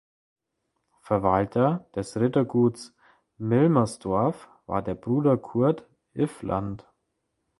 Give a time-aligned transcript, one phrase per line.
[1.01, 2.95] Verwalter des Rittergutes
[3.37, 6.87] Milmersdorf war sein Bruder Kurt Iffland.